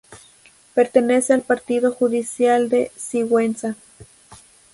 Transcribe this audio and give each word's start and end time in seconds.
Pertenece 0.73 1.31
al 1.31 1.43
Partido 1.43 1.91
Judicial 1.91 2.69
de 2.69 2.91
Sigüenza. 2.97 3.75